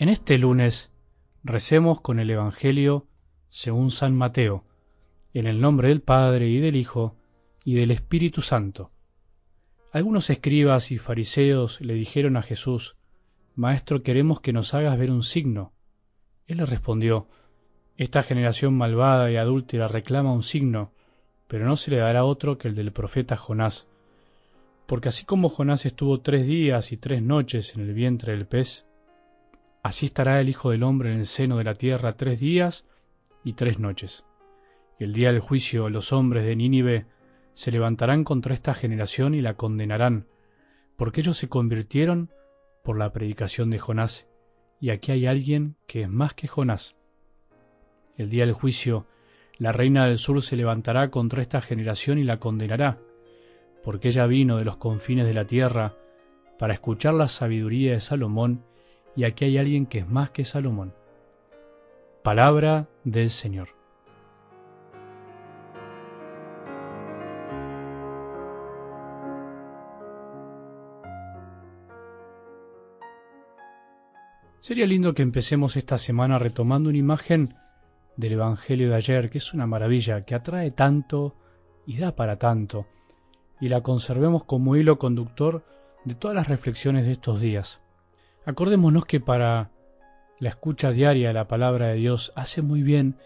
En 0.00 0.08
este 0.08 0.38
lunes 0.38 0.90
recemos 1.44 2.00
con 2.00 2.20
el 2.20 2.30
Evangelio 2.30 3.06
según 3.50 3.90
San 3.90 4.16
Mateo, 4.16 4.64
en 5.34 5.46
el 5.46 5.60
nombre 5.60 5.88
del 5.88 6.00
Padre 6.00 6.48
y 6.48 6.58
del 6.58 6.76
Hijo 6.76 7.18
y 7.66 7.74
del 7.74 7.90
Espíritu 7.90 8.40
Santo. 8.40 8.92
Algunos 9.92 10.30
escribas 10.30 10.90
y 10.90 10.96
fariseos 10.96 11.82
le 11.82 11.92
dijeron 11.92 12.38
a 12.38 12.42
Jesús, 12.42 12.96
Maestro, 13.54 14.02
queremos 14.02 14.40
que 14.40 14.54
nos 14.54 14.72
hagas 14.72 14.98
ver 14.98 15.10
un 15.10 15.22
signo. 15.22 15.74
Él 16.46 16.56
les 16.56 16.70
respondió, 16.70 17.28
Esta 17.98 18.22
generación 18.22 18.72
malvada 18.78 19.30
y 19.30 19.36
adúltera 19.36 19.86
reclama 19.86 20.32
un 20.32 20.42
signo, 20.42 20.94
pero 21.46 21.66
no 21.66 21.76
se 21.76 21.90
le 21.90 21.98
dará 21.98 22.24
otro 22.24 22.56
que 22.56 22.68
el 22.68 22.74
del 22.74 22.90
profeta 22.90 23.36
Jonás. 23.36 23.86
Porque 24.86 25.10
así 25.10 25.26
como 25.26 25.50
Jonás 25.50 25.84
estuvo 25.84 26.22
tres 26.22 26.46
días 26.46 26.90
y 26.90 26.96
tres 26.96 27.22
noches 27.22 27.74
en 27.74 27.82
el 27.82 27.92
vientre 27.92 28.32
del 28.32 28.46
pez, 28.46 28.86
Así 29.82 30.06
estará 30.06 30.40
el 30.40 30.48
Hijo 30.48 30.70
del 30.70 30.82
Hombre 30.82 31.12
en 31.12 31.20
el 31.20 31.26
seno 31.26 31.56
de 31.56 31.64
la 31.64 31.74
tierra 31.74 32.12
tres 32.12 32.40
días 32.40 32.84
y 33.44 33.54
tres 33.54 33.78
noches. 33.78 34.24
Y 34.98 35.04
el 35.04 35.14
día 35.14 35.32
del 35.32 35.40
juicio 35.40 35.88
los 35.88 36.12
hombres 36.12 36.44
de 36.44 36.54
Nínive 36.54 37.06
se 37.54 37.70
levantarán 37.70 38.24
contra 38.24 38.52
esta 38.52 38.74
generación 38.74 39.34
y 39.34 39.40
la 39.40 39.54
condenarán, 39.54 40.26
porque 40.96 41.22
ellos 41.22 41.38
se 41.38 41.48
convirtieron 41.48 42.30
por 42.84 42.98
la 42.98 43.10
predicación 43.10 43.70
de 43.70 43.78
Jonás, 43.78 44.28
y 44.80 44.90
aquí 44.90 45.12
hay 45.12 45.26
alguien 45.26 45.76
que 45.86 46.02
es 46.02 46.08
más 46.08 46.34
que 46.34 46.46
Jonás. 46.46 46.96
El 48.16 48.28
día 48.28 48.44
del 48.44 48.54
juicio 48.54 49.06
la 49.56 49.72
reina 49.72 50.06
del 50.06 50.16
sur 50.16 50.42
se 50.42 50.56
levantará 50.56 51.10
contra 51.10 51.42
esta 51.42 51.60
generación 51.60 52.18
y 52.18 52.24
la 52.24 52.38
condenará, 52.38 52.98
porque 53.82 54.08
ella 54.08 54.26
vino 54.26 54.56
de 54.56 54.64
los 54.64 54.78
confines 54.78 55.26
de 55.26 55.34
la 55.34 55.46
tierra 55.46 55.96
para 56.58 56.72
escuchar 56.72 57.12
la 57.12 57.28
sabiduría 57.28 57.92
de 57.92 58.00
Salomón 58.00 58.64
y 59.16 59.24
aquí 59.24 59.44
hay 59.44 59.58
alguien 59.58 59.86
que 59.86 59.98
es 59.98 60.08
más 60.08 60.30
que 60.30 60.44
Salomón. 60.44 60.94
Palabra 62.22 62.88
del 63.04 63.30
Señor. 63.30 63.68
Sería 74.60 74.86
lindo 74.86 75.14
que 75.14 75.22
empecemos 75.22 75.76
esta 75.76 75.96
semana 75.96 76.38
retomando 76.38 76.90
una 76.90 76.98
imagen 76.98 77.54
del 78.16 78.34
Evangelio 78.34 78.90
de 78.90 78.96
ayer, 78.96 79.30
que 79.30 79.38
es 79.38 79.54
una 79.54 79.66
maravilla, 79.66 80.20
que 80.20 80.34
atrae 80.34 80.70
tanto 80.70 81.34
y 81.86 81.96
da 81.96 82.14
para 82.14 82.36
tanto, 82.36 82.86
y 83.58 83.68
la 83.68 83.80
conservemos 83.80 84.44
como 84.44 84.76
hilo 84.76 84.98
conductor 84.98 85.64
de 86.04 86.14
todas 86.14 86.34
las 86.34 86.48
reflexiones 86.48 87.06
de 87.06 87.12
estos 87.12 87.40
días. 87.40 87.80
Acordémonos 88.44 89.04
que 89.04 89.20
para 89.20 89.70
la 90.38 90.48
escucha 90.48 90.92
diaria 90.92 91.28
de 91.28 91.34
la 91.34 91.48
palabra 91.48 91.88
de 91.88 91.94
Dios 91.94 92.32
hace 92.34 92.62
muy 92.62 92.82
bien 92.82 93.16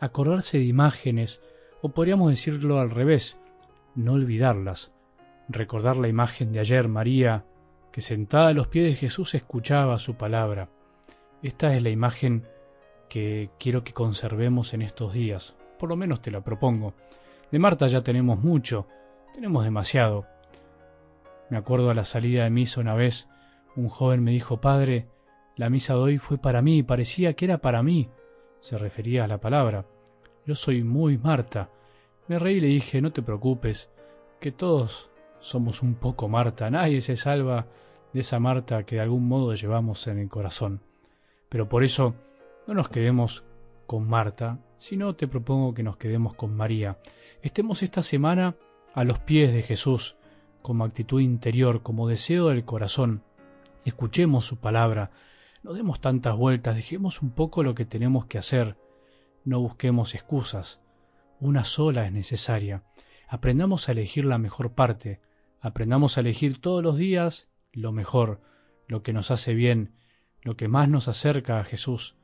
acordarse 0.00 0.58
de 0.58 0.64
imágenes, 0.64 1.40
o 1.80 1.90
podríamos 1.90 2.30
decirlo 2.30 2.80
al 2.80 2.90
revés, 2.90 3.38
no 3.94 4.14
olvidarlas. 4.14 4.92
Recordar 5.48 5.96
la 5.96 6.08
imagen 6.08 6.52
de 6.52 6.60
ayer, 6.60 6.88
María, 6.88 7.44
que 7.92 8.00
sentada 8.00 8.48
a 8.48 8.54
los 8.54 8.66
pies 8.66 8.86
de 8.86 8.96
Jesús 8.96 9.34
escuchaba 9.34 9.98
su 9.98 10.16
palabra. 10.16 10.68
Esta 11.42 11.74
es 11.74 11.82
la 11.82 11.90
imagen 11.90 12.44
que 13.08 13.50
quiero 13.60 13.84
que 13.84 13.92
conservemos 13.92 14.74
en 14.74 14.82
estos 14.82 15.12
días, 15.12 15.54
por 15.78 15.88
lo 15.88 15.96
menos 15.96 16.20
te 16.20 16.32
la 16.32 16.42
propongo. 16.42 16.94
De 17.52 17.60
Marta 17.60 17.86
ya 17.86 18.02
tenemos 18.02 18.42
mucho, 18.42 18.88
tenemos 19.32 19.62
demasiado. 19.62 20.26
Me 21.50 21.58
acuerdo 21.58 21.90
a 21.90 21.94
la 21.94 22.04
salida 22.04 22.42
de 22.42 22.50
misa 22.50 22.80
una 22.80 22.94
vez, 22.94 23.28
un 23.76 23.88
joven 23.88 24.22
me 24.22 24.30
dijo, 24.30 24.60
Padre, 24.60 25.08
la 25.56 25.70
misa 25.70 25.94
de 25.94 26.00
hoy 26.00 26.18
fue 26.18 26.38
para 26.38 26.62
mí, 26.62 26.82
parecía 26.82 27.34
que 27.34 27.44
era 27.44 27.58
para 27.58 27.82
mí. 27.82 28.08
Se 28.60 28.78
refería 28.78 29.24
a 29.24 29.28
la 29.28 29.38
palabra. 29.38 29.86
Yo 30.46 30.54
soy 30.54 30.82
muy 30.82 31.18
Marta. 31.18 31.70
Me 32.28 32.38
reí 32.38 32.56
y 32.56 32.60
le 32.60 32.68
dije, 32.68 33.00
no 33.00 33.12
te 33.12 33.22
preocupes, 33.22 33.90
que 34.40 34.52
todos 34.52 35.10
somos 35.40 35.82
un 35.82 35.94
poco 35.94 36.28
Marta. 36.28 36.70
Nadie 36.70 37.00
se 37.00 37.16
salva 37.16 37.66
de 38.12 38.20
esa 38.20 38.38
Marta 38.38 38.84
que 38.84 38.96
de 38.96 39.02
algún 39.02 39.28
modo 39.28 39.54
llevamos 39.54 40.06
en 40.06 40.18
el 40.18 40.28
corazón. 40.28 40.80
Pero 41.48 41.68
por 41.68 41.84
eso 41.84 42.14
no 42.66 42.74
nos 42.74 42.88
quedemos 42.88 43.44
con 43.86 44.08
Marta, 44.08 44.58
sino 44.76 45.14
te 45.14 45.28
propongo 45.28 45.74
que 45.74 45.82
nos 45.82 45.96
quedemos 45.96 46.34
con 46.34 46.56
María. 46.56 46.98
Estemos 47.42 47.82
esta 47.82 48.02
semana 48.02 48.56
a 48.94 49.04
los 49.04 49.18
pies 49.18 49.52
de 49.52 49.62
Jesús, 49.62 50.16
como 50.62 50.84
actitud 50.84 51.20
interior, 51.20 51.82
como 51.82 52.08
deseo 52.08 52.48
del 52.48 52.64
corazón, 52.64 53.22
escuchemos 53.84 54.44
su 54.44 54.58
palabra, 54.58 55.10
no 55.62 55.72
demos 55.72 56.00
tantas 56.00 56.36
vueltas, 56.36 56.76
dejemos 56.76 57.22
un 57.22 57.30
poco 57.30 57.62
lo 57.62 57.74
que 57.74 57.84
tenemos 57.84 58.26
que 58.26 58.38
hacer, 58.38 58.76
no 59.44 59.60
busquemos 59.60 60.14
excusas, 60.14 60.80
una 61.40 61.64
sola 61.64 62.06
es 62.06 62.12
necesaria, 62.12 62.84
aprendamos 63.28 63.88
a 63.88 63.92
elegir 63.92 64.24
la 64.24 64.38
mejor 64.38 64.74
parte, 64.74 65.20
aprendamos 65.60 66.16
a 66.16 66.20
elegir 66.20 66.60
todos 66.60 66.82
los 66.82 66.96
días 66.96 67.48
lo 67.72 67.92
mejor, 67.92 68.40
lo 68.86 69.02
que 69.02 69.12
nos 69.12 69.30
hace 69.30 69.54
bien, 69.54 69.94
lo 70.42 70.56
que 70.56 70.68
más 70.68 70.88
nos 70.88 71.08
acerca 71.08 71.58
a 71.58 71.64
Jesús, 71.64 72.16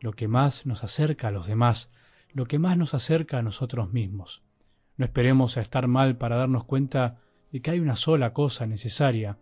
lo 0.00 0.12
que 0.12 0.28
más 0.28 0.66
nos 0.66 0.84
acerca 0.84 1.28
a 1.28 1.30
los 1.30 1.46
demás, 1.46 1.90
lo 2.32 2.46
que 2.46 2.58
más 2.58 2.76
nos 2.76 2.94
acerca 2.94 3.38
a 3.38 3.42
nosotros 3.42 3.92
mismos. 3.92 4.42
No 4.96 5.04
esperemos 5.04 5.56
a 5.56 5.60
estar 5.60 5.88
mal 5.88 6.16
para 6.16 6.36
darnos 6.36 6.64
cuenta 6.64 7.20
de 7.50 7.60
que 7.60 7.72
hay 7.72 7.80
una 7.80 7.96
sola 7.96 8.32
cosa 8.32 8.66
necesaria, 8.66 9.38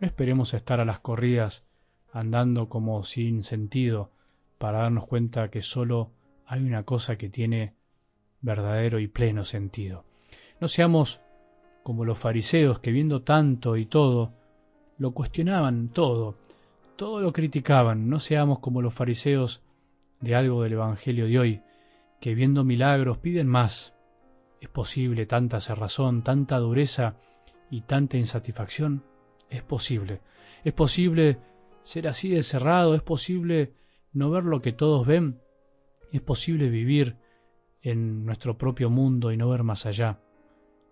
no 0.00 0.06
esperemos 0.06 0.54
estar 0.54 0.80
a 0.80 0.86
las 0.86 1.00
corridas 1.00 1.64
andando 2.12 2.68
como 2.68 3.04
sin 3.04 3.42
sentido 3.42 4.10
para 4.58 4.78
darnos 4.78 5.06
cuenta 5.06 5.50
que 5.50 5.62
solo 5.62 6.10
hay 6.46 6.62
una 6.62 6.84
cosa 6.84 7.16
que 7.16 7.28
tiene 7.28 7.74
verdadero 8.40 8.98
y 8.98 9.08
pleno 9.08 9.44
sentido. 9.44 10.04
No 10.58 10.68
seamos 10.68 11.20
como 11.82 12.04
los 12.04 12.18
fariseos 12.18 12.80
que 12.80 12.92
viendo 12.92 13.22
tanto 13.22 13.76
y 13.76 13.86
todo, 13.86 14.32
lo 14.96 15.12
cuestionaban 15.12 15.88
todo, 15.88 16.34
todo 16.96 17.20
lo 17.20 17.32
criticaban. 17.32 18.08
No 18.08 18.20
seamos 18.20 18.58
como 18.58 18.82
los 18.82 18.94
fariseos 18.94 19.62
de 20.20 20.34
algo 20.34 20.62
del 20.62 20.74
Evangelio 20.74 21.26
de 21.26 21.38
hoy, 21.38 21.62
que 22.20 22.34
viendo 22.34 22.64
milagros 22.64 23.18
piden 23.18 23.46
más. 23.46 23.94
¿Es 24.60 24.68
posible 24.68 25.26
tanta 25.26 25.60
cerrazón, 25.60 26.22
tanta 26.22 26.58
dureza 26.58 27.16
y 27.70 27.82
tanta 27.82 28.18
insatisfacción? 28.18 29.09
Es 29.50 29.62
posible. 29.62 30.20
Es 30.64 30.72
posible 30.72 31.38
ser 31.82 32.08
así 32.08 32.30
de 32.30 32.42
cerrado, 32.42 32.94
es 32.94 33.02
posible 33.02 33.74
no 34.12 34.30
ver 34.30 34.44
lo 34.44 34.60
que 34.60 34.72
todos 34.72 35.06
ven, 35.06 35.40
es 36.12 36.20
posible 36.20 36.68
vivir 36.68 37.16
en 37.82 38.24
nuestro 38.24 38.58
propio 38.58 38.90
mundo 38.90 39.32
y 39.32 39.36
no 39.36 39.48
ver 39.48 39.62
más 39.62 39.86
allá. 39.86 40.20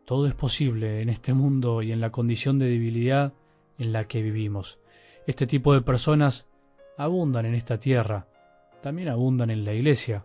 Todo 0.05 0.27
es 0.27 0.35
posible 0.35 1.03
en 1.03 1.09
este 1.09 1.35
mundo 1.35 1.83
y 1.83 1.93
en 1.93 2.01
la 2.01 2.11
condición 2.11 2.59
de 2.59 2.69
debilidad 2.69 3.35
en 3.79 3.93
la 3.93 4.07
que 4.07 4.23
vivimos. 4.23 4.79
Este 5.27 5.47
tipo 5.47 5.75
de 5.75 5.83
personas 5.83 6.49
abundan 6.97 7.47
en 7.47 7.55
esta 7.55 7.79
tierra, 7.79 8.27
también 8.81 9.09
abundan 9.09 9.51
en 9.51 9.65
la 9.65 9.75
iglesia. 9.75 10.25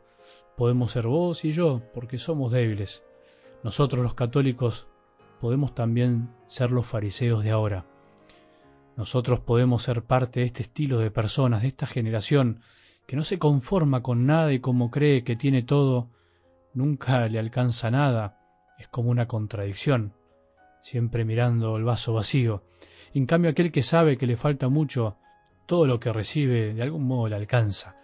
Podemos 0.55 0.91
ser 0.91 1.07
vos 1.07 1.43
y 1.43 1.51
yo 1.51 1.81
porque 1.93 2.17
somos 2.17 2.51
débiles. 2.51 3.03
Nosotros 3.63 4.03
los 4.03 4.13
católicos 4.13 4.87
podemos 5.41 5.75
también 5.75 6.29
ser 6.47 6.71
los 6.71 6.85
fariseos 6.85 7.43
de 7.43 7.51
ahora. 7.51 7.85
Nosotros 8.95 9.39
podemos 9.39 9.83
ser 9.83 10.03
parte 10.03 10.41
de 10.41 10.45
este 10.45 10.63
estilo 10.63 10.99
de 10.99 11.09
personas, 11.09 11.63
de 11.63 11.69
esta 11.69 11.87
generación, 11.87 12.61
que 13.07 13.15
no 13.15 13.23
se 13.23 13.39
conforma 13.39 14.03
con 14.03 14.25
nada 14.25 14.53
y 14.53 14.59
como 14.59 14.91
cree 14.91 15.23
que 15.23 15.35
tiene 15.35 15.63
todo, 15.63 16.09
nunca 16.73 17.27
le 17.27 17.39
alcanza 17.39 17.89
nada, 17.89 18.39
es 18.77 18.87
como 18.87 19.09
una 19.09 19.27
contradicción, 19.27 20.13
siempre 20.81 21.25
mirando 21.25 21.77
el 21.77 21.83
vaso 21.83 22.13
vacío. 22.13 22.63
En 23.13 23.25
cambio 23.25 23.51
aquel 23.51 23.71
que 23.71 23.83
sabe 23.83 24.17
que 24.17 24.27
le 24.27 24.37
falta 24.37 24.69
mucho, 24.69 25.17
todo 25.65 25.87
lo 25.87 25.99
que 25.99 26.13
recibe 26.13 26.73
de 26.73 26.81
algún 26.83 27.05
modo 27.05 27.29
le 27.29 27.35
alcanza. 27.35 27.95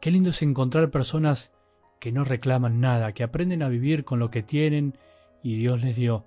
Qué 0.00 0.10
lindo 0.10 0.30
es 0.30 0.42
encontrar 0.42 0.90
personas 0.90 1.52
que 2.00 2.10
no 2.10 2.24
reclaman 2.24 2.80
nada, 2.80 3.12
que 3.12 3.22
aprenden 3.22 3.62
a 3.62 3.68
vivir 3.68 4.04
con 4.04 4.18
lo 4.18 4.30
que 4.30 4.42
tienen 4.42 4.98
y 5.42 5.56
Dios 5.56 5.82
les 5.82 5.94
dio. 5.94 6.26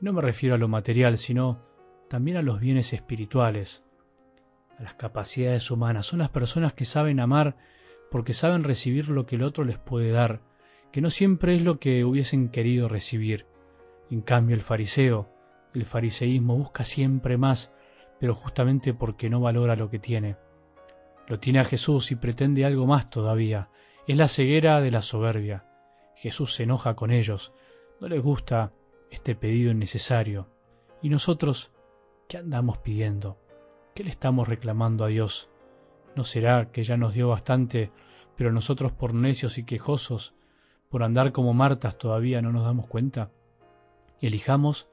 no 0.00 0.12
me 0.12 0.22
refiero 0.22 0.54
a 0.54 0.58
lo 0.58 0.68
material, 0.68 1.18
sino 1.18 1.65
también 2.08 2.36
a 2.36 2.42
los 2.42 2.60
bienes 2.60 2.92
espirituales, 2.92 3.84
a 4.78 4.82
las 4.82 4.94
capacidades 4.94 5.70
humanas. 5.70 6.06
Son 6.06 6.18
las 6.20 6.30
personas 6.30 6.74
que 6.74 6.84
saben 6.84 7.20
amar 7.20 7.56
porque 8.10 8.34
saben 8.34 8.64
recibir 8.64 9.08
lo 9.08 9.26
que 9.26 9.36
el 9.36 9.42
otro 9.42 9.64
les 9.64 9.78
puede 9.78 10.10
dar, 10.10 10.40
que 10.92 11.00
no 11.00 11.10
siempre 11.10 11.56
es 11.56 11.62
lo 11.62 11.78
que 11.78 12.04
hubiesen 12.04 12.48
querido 12.48 12.88
recibir. 12.88 13.46
En 14.10 14.20
cambio 14.20 14.54
el 14.54 14.62
fariseo, 14.62 15.28
el 15.74 15.84
fariseísmo 15.84 16.56
busca 16.56 16.84
siempre 16.84 17.36
más, 17.36 17.72
pero 18.20 18.34
justamente 18.34 18.94
porque 18.94 19.28
no 19.28 19.40
valora 19.40 19.76
lo 19.76 19.90
que 19.90 19.98
tiene. 19.98 20.36
Lo 21.26 21.40
tiene 21.40 21.58
a 21.58 21.64
Jesús 21.64 22.12
y 22.12 22.16
pretende 22.16 22.64
algo 22.64 22.86
más 22.86 23.10
todavía. 23.10 23.68
Es 24.06 24.16
la 24.16 24.28
ceguera 24.28 24.80
de 24.80 24.92
la 24.92 25.02
soberbia. 25.02 25.64
Jesús 26.14 26.54
se 26.54 26.62
enoja 26.62 26.94
con 26.94 27.10
ellos, 27.10 27.52
no 28.00 28.08
les 28.08 28.22
gusta 28.22 28.72
este 29.10 29.34
pedido 29.34 29.72
innecesario. 29.72 30.48
Y 31.02 31.08
nosotros 31.08 31.72
¿Qué 32.28 32.38
andamos 32.38 32.78
pidiendo? 32.78 33.38
¿Qué 33.94 34.02
le 34.02 34.10
estamos 34.10 34.48
reclamando 34.48 35.04
a 35.04 35.08
Dios? 35.08 35.48
¿No 36.16 36.24
será 36.24 36.72
que 36.72 36.82
ya 36.82 36.96
nos 36.96 37.14
dio 37.14 37.28
bastante, 37.28 37.92
pero 38.36 38.50
nosotros 38.50 38.90
por 38.90 39.14
necios 39.14 39.58
y 39.58 39.64
quejosos, 39.64 40.34
por 40.88 41.04
andar 41.04 41.30
como 41.30 41.54
Martas 41.54 41.96
todavía 41.96 42.42
no 42.42 42.50
nos 42.50 42.64
damos 42.64 42.88
cuenta? 42.88 43.30
Elijamos 44.20 44.88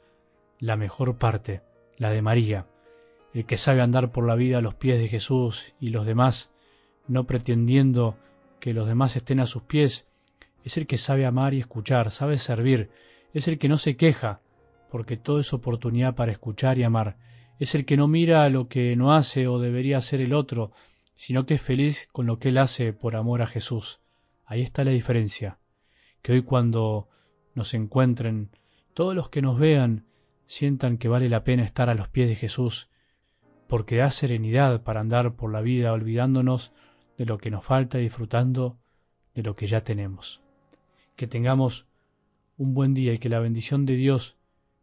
la 0.60 0.78
mejor 0.78 1.18
parte, 1.18 1.64
la 1.98 2.12
de 2.12 2.22
María, 2.22 2.68
el 3.34 3.48
que 3.48 3.58
sabe 3.58 3.82
andar 3.82 4.12
por 4.12 4.28
la 4.28 4.36
vida 4.36 4.60
a 4.60 4.62
los 4.62 4.76
pies 4.76 5.00
de 5.00 5.08
Jesús 5.08 5.74
y 5.80 5.90
los 5.90 6.06
demás, 6.06 6.52
no 7.08 7.24
pretendiendo 7.24 8.16
que 8.60 8.76
los 8.76 8.88
demás 8.88 9.16
estén 9.16 9.40
a 9.40 9.48
sus 9.48 9.64
pies, 9.64 10.08
es 10.64 10.78
el 10.78 10.86
que 10.86 11.00
sabe 11.00 11.26
amar 11.26 11.56
y 11.56 11.62
escuchar, 11.62 12.12
sabe 12.12 12.38
servir, 12.38 12.92
es 13.34 13.48
el 13.48 13.58
que 13.58 13.70
no 13.70 13.80
se 13.80 13.98
queja, 13.98 14.43
porque 14.94 15.18
todo 15.18 15.40
es 15.40 15.54
oportunidad 15.54 16.14
para 16.14 16.32
escuchar 16.32 16.78
y 16.78 16.84
amar, 16.84 17.18
es 17.58 17.74
el 17.74 17.84
que 17.84 17.98
no 17.98 18.08
mira 18.08 18.48
lo 18.50 18.68
que 18.68 18.96
no 18.96 19.12
hace 19.12 19.48
o 19.48 19.58
debería 19.58 19.98
hacer 19.98 20.22
el 20.22 20.34
otro, 20.34 20.72
sino 21.16 21.48
que 21.48 21.56
es 21.56 21.64
feliz 21.64 22.08
con 22.12 22.28
lo 22.28 22.38
que 22.38 22.50
él 22.50 22.60
hace 22.60 22.94
por 22.94 23.16
amor 23.16 23.42
a 23.42 23.48
Jesús. 23.48 24.02
Ahí 24.46 24.62
está 24.62 24.84
la 24.84 24.92
diferencia, 24.92 25.58
que 26.22 26.34
hoy 26.34 26.44
cuando 26.44 27.10
nos 27.56 27.74
encuentren, 27.74 28.52
todos 28.94 29.16
los 29.16 29.30
que 29.30 29.42
nos 29.42 29.58
vean 29.58 30.06
sientan 30.46 31.00
que 31.00 31.08
vale 31.08 31.28
la 31.28 31.44
pena 31.44 31.64
estar 31.64 31.90
a 31.90 31.96
los 31.96 32.08
pies 32.10 32.30
de 32.30 32.36
Jesús, 32.36 32.92
porque 33.68 33.96
da 33.96 34.12
serenidad 34.12 34.84
para 34.84 35.00
andar 35.00 35.36
por 35.36 35.52
la 35.52 35.62
vida 35.62 35.92
olvidándonos 35.92 36.72
de 37.18 37.26
lo 37.26 37.40
que 37.40 37.50
nos 37.50 37.66
falta 37.66 37.98
y 37.98 38.04
disfrutando 38.04 38.78
de 39.34 39.42
lo 39.42 39.56
que 39.56 39.66
ya 39.66 39.82
tenemos. 39.82 40.44
Que 41.16 41.26
tengamos 41.26 41.88
un 42.58 42.76
buen 42.76 42.94
día 42.94 43.12
y 43.12 43.18
que 43.18 43.30
la 43.30 43.40
bendición 43.40 43.88
de 43.88 43.96
Dios, 43.96 44.38